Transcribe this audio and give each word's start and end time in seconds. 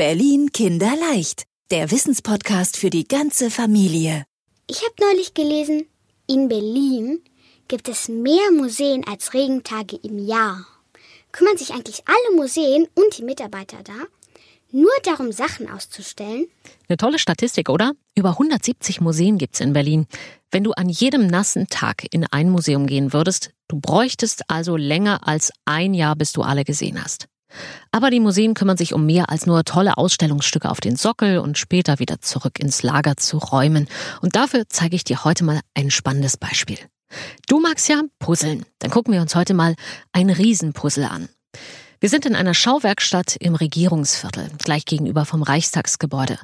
Berlin 0.00 0.50
Kinderleicht, 0.50 1.42
der 1.70 1.90
Wissenspodcast 1.90 2.78
für 2.78 2.88
die 2.88 3.06
ganze 3.06 3.50
Familie. 3.50 4.24
Ich 4.66 4.78
habe 4.78 4.94
neulich 4.98 5.34
gelesen, 5.34 5.84
in 6.26 6.48
Berlin 6.48 7.20
gibt 7.68 7.86
es 7.86 8.08
mehr 8.08 8.50
Museen 8.50 9.06
als 9.06 9.34
Regentage 9.34 9.96
im 10.02 10.18
Jahr. 10.26 10.64
Kümmern 11.32 11.58
sich 11.58 11.74
eigentlich 11.74 12.02
alle 12.06 12.34
Museen 12.34 12.88
und 12.94 13.18
die 13.18 13.24
Mitarbeiter 13.24 13.76
da 13.84 13.92
nur 14.72 14.90
darum, 15.02 15.32
Sachen 15.32 15.70
auszustellen? 15.70 16.46
Eine 16.88 16.96
tolle 16.96 17.18
Statistik, 17.18 17.68
oder? 17.68 17.92
Über 18.14 18.30
170 18.30 19.02
Museen 19.02 19.36
gibt's 19.36 19.60
in 19.60 19.74
Berlin. 19.74 20.06
Wenn 20.50 20.64
du 20.64 20.72
an 20.72 20.88
jedem 20.88 21.26
nassen 21.26 21.66
Tag 21.68 22.06
in 22.10 22.24
ein 22.24 22.48
Museum 22.48 22.86
gehen 22.86 23.12
würdest, 23.12 23.50
du 23.68 23.78
bräuchtest 23.78 24.44
also 24.48 24.78
länger 24.78 25.28
als 25.28 25.52
ein 25.66 25.92
Jahr, 25.92 26.16
bis 26.16 26.32
du 26.32 26.40
alle 26.40 26.64
gesehen 26.64 27.04
hast. 27.04 27.26
Aber 27.92 28.10
die 28.10 28.20
Museen 28.20 28.54
kümmern 28.54 28.76
sich 28.76 28.94
um 28.94 29.06
mehr 29.06 29.30
als 29.30 29.46
nur 29.46 29.64
tolle 29.64 29.96
Ausstellungsstücke 29.98 30.70
auf 30.70 30.80
den 30.80 30.96
Sockel 30.96 31.38
und 31.38 31.58
später 31.58 31.98
wieder 31.98 32.20
zurück 32.20 32.58
ins 32.58 32.82
Lager 32.82 33.16
zu 33.16 33.38
räumen. 33.38 33.88
Und 34.20 34.36
dafür 34.36 34.64
zeige 34.68 34.96
ich 34.96 35.04
dir 35.04 35.24
heute 35.24 35.44
mal 35.44 35.60
ein 35.74 35.90
spannendes 35.90 36.36
Beispiel. 36.36 36.78
Du 37.48 37.60
magst 37.60 37.88
ja 37.88 38.02
Puzzeln. 38.18 38.64
Dann 38.78 38.90
gucken 38.90 39.12
wir 39.12 39.20
uns 39.20 39.34
heute 39.34 39.54
mal 39.54 39.74
ein 40.12 40.30
Riesenpuzzle 40.30 41.10
an. 41.10 41.28
Wir 42.00 42.08
sind 42.08 42.24
in 42.24 42.34
einer 42.34 42.54
Schauwerkstatt 42.54 43.36
im 43.36 43.54
Regierungsviertel, 43.54 44.48
gleich 44.64 44.86
gegenüber 44.86 45.26
vom 45.26 45.42
Reichstagsgebäude. 45.42 46.38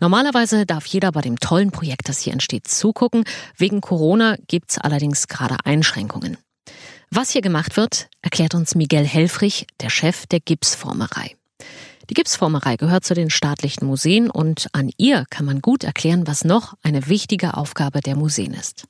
Normalerweise 0.00 0.66
darf 0.66 0.84
jeder 0.84 1.12
bei 1.12 1.22
dem 1.22 1.40
tollen 1.40 1.70
Projekt, 1.70 2.10
das 2.10 2.18
hier 2.18 2.34
entsteht, 2.34 2.68
zugucken. 2.68 3.24
Wegen 3.56 3.80
Corona 3.80 4.36
gibt's 4.48 4.76
allerdings 4.76 5.26
gerade 5.28 5.56
Einschränkungen. 5.64 6.36
Was 7.10 7.30
hier 7.30 7.40
gemacht 7.40 7.76
wird, 7.78 8.10
erklärt 8.20 8.54
uns 8.54 8.74
Miguel 8.74 9.04
Helfrich, 9.06 9.66
der 9.80 9.88
Chef 9.88 10.26
der 10.26 10.40
Gipsformerei. 10.40 11.36
Die 12.10 12.14
Gipsformerei 12.14 12.76
gehört 12.76 13.04
zu 13.04 13.14
den 13.14 13.30
staatlichen 13.30 13.86
Museen 13.86 14.30
und 14.30 14.68
an 14.72 14.90
ihr 14.98 15.24
kann 15.30 15.46
man 15.46 15.60
gut 15.60 15.84
erklären, 15.84 16.26
was 16.26 16.44
noch 16.44 16.74
eine 16.82 17.08
wichtige 17.08 17.56
Aufgabe 17.56 18.00
der 18.00 18.14
Museen 18.14 18.52
ist. 18.52 18.84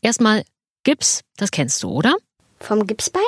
Erstmal 0.00 0.44
Gips, 0.84 1.22
das 1.36 1.50
kennst 1.50 1.82
du, 1.82 1.90
oder? 1.90 2.14
Vom 2.60 2.86
Gipsbein? 2.86 3.22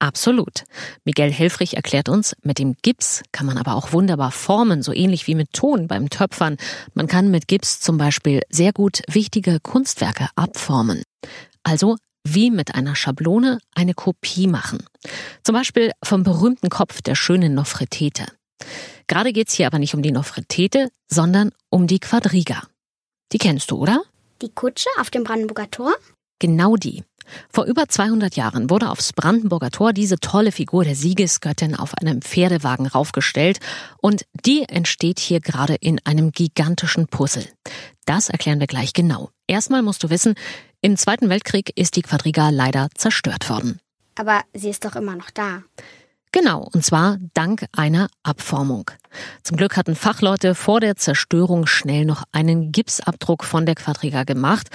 Absolut. 0.00 0.64
Miguel 1.04 1.32
Helfrich 1.32 1.76
erklärt 1.76 2.08
uns, 2.08 2.36
mit 2.42 2.58
dem 2.58 2.76
Gips 2.82 3.22
kann 3.30 3.46
man 3.46 3.56
aber 3.56 3.76
auch 3.76 3.92
wunderbar 3.92 4.32
formen, 4.32 4.82
so 4.82 4.92
ähnlich 4.92 5.28
wie 5.28 5.36
mit 5.36 5.52
Ton 5.52 5.86
beim 5.86 6.10
Töpfern. 6.10 6.56
Man 6.94 7.06
kann 7.06 7.30
mit 7.30 7.48
Gips 7.48 7.80
zum 7.80 7.98
Beispiel 7.98 8.42
sehr 8.50 8.72
gut 8.72 9.02
wichtige 9.08 9.60
Kunstwerke 9.60 10.28
abformen. 10.34 11.02
Also 11.62 11.96
wie 12.34 12.50
mit 12.50 12.74
einer 12.74 12.94
Schablone 12.94 13.58
eine 13.74 13.94
Kopie 13.94 14.46
machen. 14.46 14.84
Zum 15.42 15.54
Beispiel 15.54 15.92
vom 16.02 16.22
berühmten 16.22 16.68
Kopf 16.68 17.02
der 17.02 17.14
schönen 17.14 17.54
Nofretete. 17.54 18.26
Gerade 19.06 19.32
geht's 19.32 19.54
hier 19.54 19.66
aber 19.66 19.78
nicht 19.78 19.94
um 19.94 20.02
die 20.02 20.12
Nofretete, 20.12 20.90
sondern 21.08 21.52
um 21.70 21.86
die 21.86 22.00
Quadriga. 22.00 22.62
Die 23.32 23.38
kennst 23.38 23.70
du, 23.70 23.76
oder? 23.76 24.02
Die 24.42 24.50
Kutsche 24.50 24.88
auf 24.98 25.10
dem 25.10 25.24
Brandenburger 25.24 25.70
Tor? 25.70 25.94
Genau 26.38 26.76
die. 26.76 27.02
Vor 27.50 27.64
über 27.64 27.88
200 27.88 28.36
Jahren 28.36 28.70
wurde 28.70 28.90
aufs 28.90 29.12
Brandenburger 29.12 29.70
Tor 29.70 29.92
diese 29.92 30.18
tolle 30.18 30.52
Figur 30.52 30.84
der 30.84 30.94
Siegesgöttin 30.94 31.74
auf 31.74 31.94
einem 31.94 32.22
Pferdewagen 32.22 32.86
raufgestellt 32.86 33.58
und 34.00 34.24
die 34.44 34.62
entsteht 34.68 35.18
hier 35.18 35.40
gerade 35.40 35.74
in 35.74 36.00
einem 36.04 36.30
gigantischen 36.30 37.08
Puzzle. 37.08 37.46
Das 38.04 38.28
erklären 38.28 38.60
wir 38.60 38.68
gleich 38.68 38.92
genau. 38.92 39.30
Erstmal 39.48 39.82
musst 39.82 40.04
du 40.04 40.10
wissen, 40.10 40.34
im 40.80 40.96
Zweiten 40.96 41.28
Weltkrieg 41.28 41.72
ist 41.74 41.96
die 41.96 42.02
Quadriga 42.02 42.50
leider 42.50 42.88
zerstört 42.94 43.50
worden. 43.50 43.80
Aber 44.14 44.42
sie 44.54 44.70
ist 44.70 44.84
doch 44.84 44.96
immer 44.96 45.16
noch 45.16 45.30
da. 45.30 45.62
Genau, 46.32 46.68
und 46.72 46.84
zwar 46.84 47.18
dank 47.34 47.66
einer 47.72 48.08
Abformung. 48.22 48.90
Zum 49.42 49.56
Glück 49.56 49.76
hatten 49.76 49.94
Fachleute 49.94 50.54
vor 50.54 50.80
der 50.80 50.96
Zerstörung 50.96 51.66
schnell 51.66 52.04
noch 52.04 52.24
einen 52.32 52.72
Gipsabdruck 52.72 53.44
von 53.44 53.64
der 53.64 53.74
Quadriga 53.74 54.24
gemacht. 54.24 54.68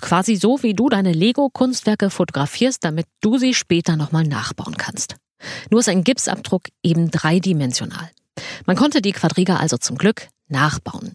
Quasi 0.00 0.36
so, 0.36 0.62
wie 0.62 0.74
du 0.74 0.88
deine 0.88 1.12
Lego-Kunstwerke 1.12 2.08
fotografierst, 2.08 2.82
damit 2.82 3.06
du 3.20 3.36
sie 3.36 3.52
später 3.52 3.96
nochmal 3.96 4.24
nachbauen 4.24 4.76
kannst. 4.76 5.16
Nur 5.70 5.80
ist 5.80 5.88
ein 5.88 6.04
Gipsabdruck 6.04 6.62
eben 6.82 7.10
dreidimensional. 7.10 8.08
Man 8.64 8.76
konnte 8.76 9.02
die 9.02 9.12
Quadriga 9.12 9.56
also 9.56 9.76
zum 9.76 9.98
Glück 9.98 10.28
nachbauen. 10.48 11.12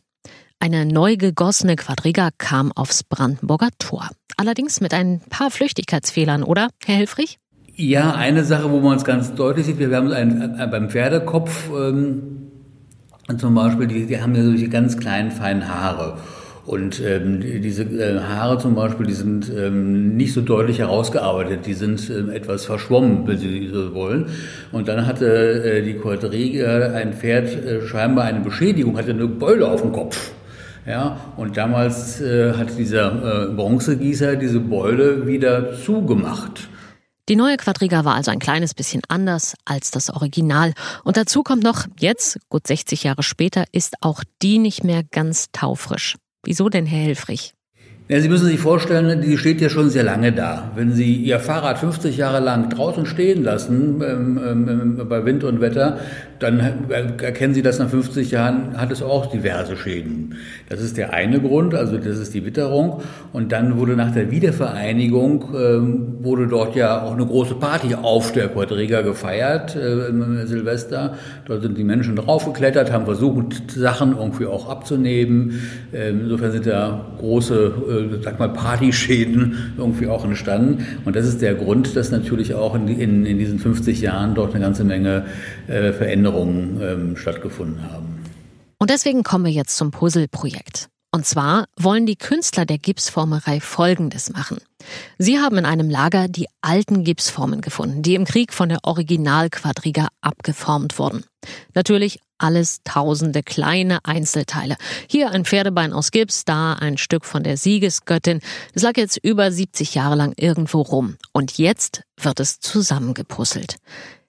Eine 0.59 0.86
neu 0.86 1.18
gegossene 1.18 1.75
Quadriga 1.75 2.30
kam 2.38 2.72
aufs 2.72 3.04
Brandenburger 3.04 3.69
Tor. 3.80 4.09
Allerdings 4.38 4.81
mit 4.81 4.94
ein 4.94 5.22
paar 5.30 5.52
Flüchtigkeitsfehlern, 5.52 6.44
oder, 6.44 6.69
Herr 6.84 6.96
Helfrich? 6.96 7.40
Ja, 7.80 8.16
eine 8.16 8.44
Sache, 8.44 8.72
wo 8.72 8.80
man 8.80 8.98
es 8.98 9.06
ganz 9.06 9.36
deutlich 9.36 9.68
sieht, 9.68 9.78
wir 9.78 9.96
haben 9.96 10.12
ein, 10.12 10.56
ein, 10.60 10.72
beim 10.72 10.90
Pferdekopf 10.90 11.70
ähm, 11.70 12.24
zum 13.38 13.54
Beispiel, 13.54 13.86
die, 13.86 14.08
die 14.08 14.20
haben 14.20 14.34
ja 14.34 14.42
solche 14.42 14.68
ganz 14.68 14.98
kleinen, 14.98 15.30
feinen 15.30 15.68
Haare. 15.68 16.18
Und 16.66 17.00
ähm, 17.06 17.40
diese 17.40 17.84
äh, 17.84 18.20
Haare 18.20 18.58
zum 18.58 18.74
Beispiel, 18.74 19.06
die 19.06 19.14
sind 19.14 19.52
ähm, 19.56 20.18
nicht 20.18 20.34
so 20.34 20.42
deutlich 20.42 20.80
herausgearbeitet, 20.80 21.68
die 21.68 21.76
sind 21.76 22.10
ähm, 22.10 22.32
etwas 22.32 22.66
verschwommen, 22.66 23.28
wenn 23.28 23.38
Sie 23.38 23.70
so 23.72 23.94
wollen. 23.94 24.26
Und 24.72 24.88
dann 24.88 25.06
hatte 25.06 25.28
äh, 25.28 25.84
die 25.84 25.94
Quadriga 25.94 26.94
ein 26.94 27.14
Pferd 27.14 27.64
äh, 27.64 27.86
scheinbar 27.86 28.26
eine 28.26 28.40
Beschädigung, 28.40 28.98
hatte 28.98 29.12
eine 29.12 29.28
Beule 29.28 29.68
auf 29.68 29.84
dem 29.84 29.92
Kopf. 29.92 30.32
Ja, 30.88 31.20
und 31.38 31.58
damals 31.58 32.22
äh, 32.22 32.54
hat 32.54 32.76
dieser 32.76 33.50
äh, 33.50 33.54
Bronzegießer 33.54 34.36
diese 34.36 34.62
Beule 34.62 35.28
wieder 35.28 35.74
zugemacht. 35.74 36.70
Die 37.30 37.36
neue 37.36 37.58
Quadriga 37.58 38.06
war 38.06 38.16
also 38.16 38.32
ein 38.32 38.40
kleines 38.40 38.74
bisschen 38.74 39.02
anders 39.10 39.56
als 39.66 39.92
das 39.92 40.10
Original. 40.10 40.74
Und 41.04 41.18
dazu 41.18 41.44
kommt 41.44 41.62
noch, 41.62 41.86
jetzt, 42.00 42.40
gut 42.50 42.66
60 42.66 43.04
Jahre 43.04 43.22
später, 43.22 43.66
ist 43.74 43.96
auch 44.02 44.24
die 44.42 44.60
nicht 44.60 44.86
mehr 44.86 45.04
ganz 45.04 45.48
taufrisch. 45.52 46.16
Wieso 46.44 46.70
denn, 46.70 46.86
Herr 46.86 47.00
Helfrich? 47.00 47.56
Ja, 48.09 48.22
Sie 48.22 48.29
müssen 48.29 48.45
sich 48.45 48.62
vorstellen, 48.62 49.19
die 49.19 49.38
steht 49.38 49.59
ja 49.59 49.68
schon 49.68 49.90
sehr 49.90 50.03
lange 50.03 50.31
da. 50.31 50.72
Wenn 50.75 50.94
Sie 50.94 51.16
Ihr 51.16 51.41
Fahrrad 51.41 51.78
50 51.78 52.16
Jahre 52.16 52.40
lang 52.40 52.69
draußen 52.69 53.06
stehen 53.06 53.44
lassen, 53.44 54.01
ähm, 54.01 54.40
ähm, 54.69 55.09
bei 55.09 55.25
Wind 55.25 55.44
und 55.44 55.59
Wetter, 55.59 55.97
dann 56.40 56.59
erkennen 56.90 57.53
Sie, 57.53 57.62
dass 57.62 57.79
nach 57.79 57.90
50 57.90 58.31
Jahren 58.31 58.79
hat 58.79 58.91
es 58.91 59.01
auch 59.01 59.25
diverse 59.25 59.75
Schäden. 59.75 60.35
Das 60.69 60.81
ist 60.81 60.95
der 60.95 61.13
eine 61.13 61.41
Grund, 61.41 61.73
also 61.73 61.97
das 61.97 62.18
ist 62.18 62.34
die 62.34 62.45
Witterung. 62.45 63.01
Und 63.34 63.51
dann 63.51 63.78
wurde 63.78 63.97
nach 63.97 64.12
der 64.12 64.31
Wiedervereinigung, 64.31 65.45
ähm, 65.53 66.18
wurde 66.22 66.47
dort 66.47 66.75
ja 66.75 67.01
auch 67.03 67.13
eine 67.13 67.25
große 67.25 67.56
Party 67.56 67.95
auf 67.95 68.31
der 68.31 68.50
Quadriga 68.50 69.01
gefeiert, 69.01 69.75
äh, 69.75 70.07
im 70.07 70.45
Silvester. 70.45 71.16
Dort 71.45 71.63
sind 71.63 71.78
die 71.78 71.84
Menschen 71.84 72.16
draufgeklettert, 72.16 72.91
haben 72.91 73.06
versucht, 73.06 73.72
Sachen 73.72 74.16
irgendwie 74.18 74.45
auch 74.45 74.69
abzunehmen. 74.69 75.59
Ähm, 75.94 76.22
insofern 76.24 76.51
sind 76.51 76.68
da 76.68 77.06
große, 77.18 77.74
äh, 77.89 77.97
sag 78.22 78.40
mal, 78.40 78.50
Partyschäden 78.50 79.74
irgendwie 79.78 80.08
auch 80.08 80.25
entstanden. 80.25 80.85
Und 81.06 81.16
das 81.16 81.25
ist 81.25 81.41
der 81.41 81.56
Grund, 81.56 81.96
dass 81.96 82.12
natürlich 82.12 82.53
auch 82.53 82.75
in, 82.75 82.88
in, 82.88 83.25
in 83.25 83.38
diesen 83.38 83.59
50 83.59 84.02
Jahren 84.02 84.35
dort 84.35 84.53
eine 84.53 84.63
ganze 84.63 84.84
Menge 84.84 85.25
äh, 85.68 85.94
Veränderungen 85.94 86.18
Veränderungen 86.18 86.81
ähm, 86.81 87.18
stattgefunden 87.18 87.91
haben. 87.91 88.24
Und 88.80 88.90
deswegen 88.90 89.24
kommen 89.24 89.46
wir 89.46 89.52
jetzt 89.52 89.78
zum 89.78 89.91
Puzzle-Projekt. 89.91 90.88
Und 91.12 91.25
zwar 91.25 91.66
wollen 91.80 92.06
die 92.06 92.18
Künstler 92.18 92.66
der 92.66 92.78
Gipsformerei 92.78 93.59
Folgendes 93.59 94.31
machen. 94.31 94.57
Sie 95.18 95.40
haben 95.40 95.57
in 95.57 95.66
einem 95.66 95.90
Lager 95.90 96.28
die 96.28 96.47
alten 96.62 97.03
Gipsformen 97.03 97.62
gefunden, 97.62 98.02
die 98.02 98.16
im 98.16 98.25
Krieg 98.25 98.53
von 98.53 98.69
der 98.69 98.80
Originalquadriga 98.84 100.09
abgeformt 100.22 101.00
wurden. 101.00 101.24
Natürlich 101.74 102.19
alles 102.38 102.80
tausende 102.84 103.44
kleine 103.44 104.00
Einzelteile. 104.03 104.78
Hier 105.09 105.31
ein 105.31 105.46
Pferdebein 105.46 105.94
aus 105.94 106.12
Gips, 106.12 106.46
da 106.46 106.74
ein 106.74 106.98
Stück 106.98 107.25
von 107.25 107.44
der 107.44 107.58
Siegesgöttin. 107.58 108.42
Es 108.74 108.84
lag 108.84 108.98
jetzt 108.98 109.18
über 109.18 109.52
70 109.52 109.96
Jahre 109.96 110.16
lang 110.16 110.34
irgendwo 110.38 110.81
rum. 110.81 111.18
Und 111.34 111.58
jetzt 111.58 112.03
wird 112.20 112.40
es 112.40 112.59
zusammengepuzzelt. 112.59 113.78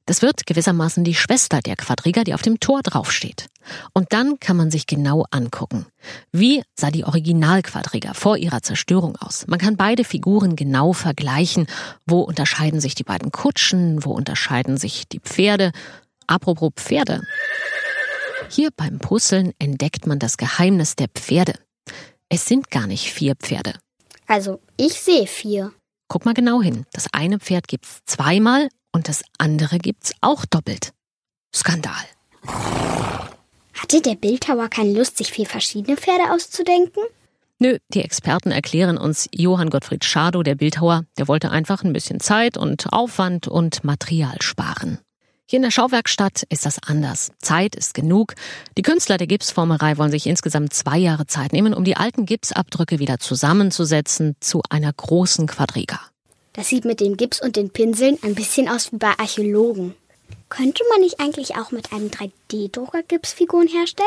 Das 0.09 0.23
wird 0.23 0.47
gewissermaßen 0.47 1.05
die 1.05 1.15
Schwester 1.15 1.61
der 1.61 1.77
Quadriga, 1.77 2.25
die 2.25 2.33
auf 2.33 2.41
dem 2.41 2.61
Tor 2.61 2.81
draufsteht. 2.83 3.49
Und 3.93 4.15
dann 4.15 4.41
kann 4.41 4.57
man 4.57 4.71
sich 4.71 4.87
genau 4.87 5.27
angucken. 5.31 5.85
Wie 6.33 6.63
sah 6.75 6.91
die 6.91 7.05
Originalquadriga 7.05 8.15
vor 8.15 8.39
ihrer 8.39 8.63
Zerstörung 8.63 9.17
aus? 9.17 9.47
Man 9.49 9.59
kann 9.59 9.77
beide 9.77 10.05
Figuren 10.05 10.57
genau 10.57 10.95
vergleichen. 10.95 11.67
Wo 12.07 12.23
unterscheiden 12.23 12.81
sich 12.81 12.95
die 12.95 13.05
beiden 13.05 13.33
Kutschen? 13.33 14.03
Wo 14.03 14.13
unterscheiden 14.13 14.79
sich 14.79 15.07
die 15.09 15.21
Pferde? 15.21 15.73
Apropos 16.27 16.71
Pferde. 16.77 17.21
Hier 18.51 18.71
beim 18.75 18.99
Puzzeln 18.99 19.53
entdeckt 19.59 20.07
man 20.07 20.19
das 20.19 20.37
Geheimnis 20.37 20.97
der 20.97 21.09
Pferde. 21.09 21.55
Es 22.29 22.47
sind 22.47 22.71
gar 22.71 22.87
nicht 22.87 23.13
vier 23.13 23.35
Pferde. 23.35 23.75
Also, 24.27 24.61
ich 24.77 24.95
sehe 24.95 25.27
vier. 25.27 25.73
Guck 26.09 26.25
mal 26.25 26.35
genau 26.35 26.63
hin. 26.63 26.87
Das 26.93 27.07
eine 27.13 27.39
Pferd 27.39 27.69
gibt's 27.69 28.01
zweimal 28.07 28.69
und 28.93 29.09
das 29.09 29.23
andere 29.39 29.79
gibt's 29.79 30.13
auch 30.21 30.45
doppelt. 30.47 30.93
Skandal. 31.55 31.93
Hatte 33.75 34.01
der 34.01 34.15
Bildhauer 34.15 34.69
keine 34.69 34.93
Lust, 34.93 35.19
sich 35.19 35.31
vier 35.31 35.47
verschiedene 35.47 35.97
Pferde 35.97 36.33
auszudenken? 36.33 37.03
Nö, 37.59 37.79
die 37.89 38.03
Experten 38.03 38.51
erklären 38.51 38.99
uns, 38.99 39.29
Johann 39.33 39.71
Gottfried 39.71 40.05
Schadow, 40.05 40.43
der 40.43 40.55
Bildhauer, 40.55 41.05
der 41.19 41.29
wollte 41.29 41.51
einfach 41.51 41.83
ein 41.83 41.93
bisschen 41.93 42.21
Zeit 42.21 42.57
und 42.57 42.93
Aufwand 42.93 43.49
und 43.49 43.83
Material 43.85 44.41
sparen. 44.41 44.99
Hier 45.51 45.57
in 45.57 45.63
der 45.63 45.71
Schauwerkstatt 45.71 46.43
ist 46.51 46.67
das 46.67 46.79
anders. 46.83 47.33
Zeit 47.39 47.75
ist 47.75 47.95
genug. 47.95 48.35
Die 48.77 48.83
Künstler 48.83 49.17
der 49.17 49.27
Gipsformerei 49.27 49.97
wollen 49.97 50.11
sich 50.11 50.27
insgesamt 50.27 50.75
zwei 50.75 50.99
Jahre 50.99 51.27
Zeit 51.27 51.55
nehmen, 51.55 51.73
um 51.73 51.85
die 51.85 51.97
alten 51.97 52.27
Gipsabdrücke 52.27 52.99
wieder 52.99 53.19
zusammenzusetzen 53.19 54.37
zu 54.41 54.61
einer 54.69 54.93
großen 54.93 55.47
Quadriga. 55.47 56.01
Das 56.53 56.69
sieht 56.69 56.85
mit 56.85 57.01
dem 57.01 57.17
Gips 57.17 57.41
und 57.41 57.57
den 57.57 57.71
Pinseln 57.71 58.19
ein 58.21 58.35
bisschen 58.35 58.69
aus 58.69 58.93
wie 58.93 58.99
bei 58.99 59.13
Archäologen. 59.17 59.95
Könnte 60.51 60.83
man 60.91 61.01
nicht 61.01 61.19
eigentlich 61.19 61.57
auch 61.57 61.71
mit 61.71 61.95
einem 61.95 62.09
3D-Drucker 62.09 63.03
Gipsfiguren 63.05 63.69
herstellen? 63.69 64.07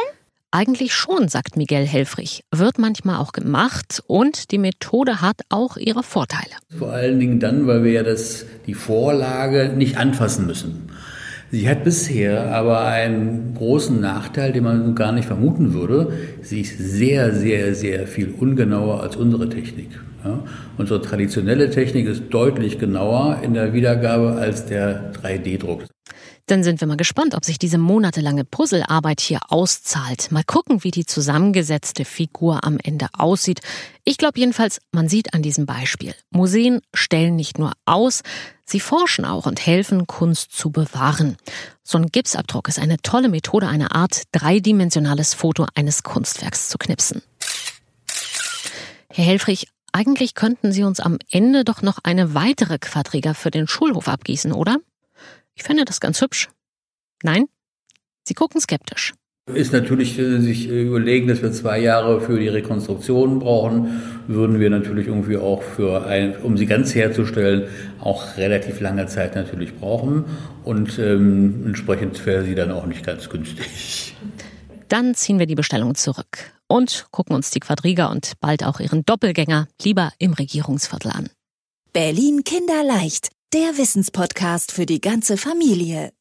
Eigentlich 0.51 0.93
schon, 0.93 1.27
sagt 1.27 1.57
Miguel 1.57 1.88
Helfrich. 1.88 2.43
Wird 2.51 2.77
manchmal 2.77 3.17
auch 3.17 3.31
gemacht 3.31 4.03
und 4.05 4.51
die 4.51 4.59
Methode 4.59 5.21
hat 5.21 5.38
auch 5.49 5.77
ihre 5.77 6.03
Vorteile. 6.03 6.51
Vor 6.77 6.91
allen 6.91 7.19
Dingen 7.19 7.39
dann, 7.39 7.65
weil 7.65 7.83
wir 7.83 7.93
ja 7.93 8.03
das, 8.03 8.45
die 8.67 8.75
Vorlage 8.75 9.73
nicht 9.75 9.97
anfassen 9.97 10.45
müssen. 10.45 10.91
Sie 11.53 11.68
hat 11.68 11.83
bisher 11.83 12.56
aber 12.56 12.86
einen 12.86 13.53
großen 13.56 14.00
Nachteil, 14.00 14.53
den 14.53 14.63
man 14.63 14.95
gar 14.95 15.12
nicht 15.12 15.25
vermuten 15.25 15.74
würde. 15.74 16.13
Sie 16.42 16.62
ist 16.62 16.77
sehr, 16.77 17.33
sehr, 17.33 17.75
sehr 17.75 18.07
viel 18.07 18.33
ungenauer 18.39 19.03
als 19.03 19.18
unsere 19.18 19.50
Technik. 19.50 19.89
Ja, 20.24 20.39
unsere 20.77 21.01
traditionelle 21.01 21.69
Technik 21.69 22.07
ist 22.07 22.30
deutlich 22.30 22.80
genauer 22.80 23.39
in 23.44 23.53
der 23.53 23.74
Wiedergabe 23.74 24.33
als 24.39 24.65
der 24.65 25.12
3D-Druck. 25.13 25.83
Dann 26.47 26.63
sind 26.63 26.81
wir 26.81 26.88
mal 26.88 26.97
gespannt, 26.97 27.35
ob 27.35 27.45
sich 27.45 27.59
diese 27.59 27.77
monatelange 27.77 28.43
Puzzlearbeit 28.43 29.21
hier 29.21 29.39
auszahlt. 29.49 30.31
Mal 30.31 30.43
gucken, 30.43 30.83
wie 30.83 30.91
die 30.91 31.05
zusammengesetzte 31.05 32.05
Figur 32.05 32.63
am 32.63 32.77
Ende 32.83 33.07
aussieht. 33.13 33.61
Ich 34.03 34.17
glaube 34.17 34.39
jedenfalls, 34.39 34.79
man 34.91 35.07
sieht 35.07 35.33
an 35.33 35.41
diesem 35.41 35.65
Beispiel. 35.65 36.13
Museen 36.29 36.81
stellen 36.93 37.35
nicht 37.35 37.59
nur 37.59 37.73
aus, 37.85 38.21
sie 38.65 38.79
forschen 38.79 39.25
auch 39.25 39.45
und 39.45 39.65
helfen, 39.65 40.07
Kunst 40.07 40.51
zu 40.51 40.71
bewahren. 40.71 41.38
So 41.83 41.97
ein 41.97 42.07
Gipsabdruck 42.07 42.67
ist 42.67 42.79
eine 42.79 42.97
tolle 42.97 43.29
Methode, 43.29 43.67
eine 43.67 43.93
Art 43.93 44.23
dreidimensionales 44.31 45.33
Foto 45.33 45.67
eines 45.75 46.03
Kunstwerks 46.03 46.69
zu 46.69 46.77
knipsen. 46.77 47.21
Herr 49.09 49.25
Helfrich, 49.25 49.67
eigentlich 49.91 50.35
könnten 50.35 50.71
Sie 50.71 50.83
uns 50.83 50.99
am 50.99 51.17
Ende 51.29 51.65
doch 51.65 51.81
noch 51.81 51.99
eine 52.03 52.33
weitere 52.33 52.79
Quadriga 52.79 53.33
für 53.33 53.51
den 53.51 53.67
Schulhof 53.67 54.07
abgießen, 54.07 54.53
oder? 54.53 54.77
Ich 55.62 55.68
fände 55.68 55.86
das 55.86 56.00
ganz 56.00 56.19
hübsch. 56.22 56.50
Nein? 57.22 57.46
Sie 58.24 58.34
gucken 58.34 58.60
skeptisch. 58.60 59.13
Ist 59.54 59.74
natürlich 59.74 60.18
äh, 60.18 60.40
sich 60.40 60.68
äh, 60.68 60.81
überlegen, 60.81 61.28
dass 61.28 61.44
wir 61.44 61.52
zwei 61.52 61.80
Jahre 61.80 62.19
für 62.19 62.40
die 62.40 62.48
Rekonstruktion 62.48 63.38
brauchen, 63.38 64.02
würden 64.25 64.60
wir 64.60 64.72
natürlich 64.72 65.06
irgendwie 65.06 65.38
auch 65.38 65.62
für 65.62 66.08
ein, 66.08 66.36
um 66.38 66.58
sie 66.58 66.66
ganz 66.66 66.96
herzustellen, 66.96 67.69
auch 68.00 68.38
relativ 68.38 68.80
lange 68.80 69.06
Zeit 69.06 69.36
natürlich 69.36 69.75
brauchen 69.75 70.25
und 70.63 70.98
ähm, 70.98 71.62
entsprechend 71.68 72.25
wäre 72.25 72.44
sie 72.44 72.56
dann 72.56 72.72
auch 72.72 72.88
nicht 72.88 73.06
ganz 73.06 73.30
günstig. 73.30 74.16
Dann 74.88 75.13
ziehen 75.13 75.38
wir 75.38 75.46
die 75.46 75.54
Bestellung 75.54 75.94
zurück 75.94 76.56
und 76.68 77.06
gucken 77.12 77.36
uns 77.36 77.52
die 77.52 77.60
Quadriga 77.60 78.08
und 78.08 78.34
bald 78.40 78.63
auch 78.63 78.80
ihren 78.80 79.06
Doppelgänger 79.06 79.68
lieber 79.80 80.12
im 80.18 80.34
Regierungsviertel 80.34 81.12
an. 81.12 81.30
Berlin 81.94 82.44
Kinderleicht 82.44 83.30
der 83.53 83.77
Wissenspodcast 83.77 84.71
für 84.71 84.86
die 84.86 85.01
ganze 85.01 85.36
Familie. 85.36 86.13